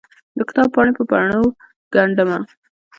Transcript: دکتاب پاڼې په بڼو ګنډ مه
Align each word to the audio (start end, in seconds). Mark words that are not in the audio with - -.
دکتاب 0.39 0.67
پاڼې 0.75 0.91
په 0.97 1.03
بڼو 1.09 1.41
ګنډ 1.93 2.17
مه 2.29 2.39